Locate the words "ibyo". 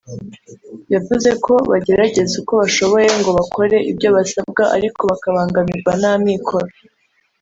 3.91-4.09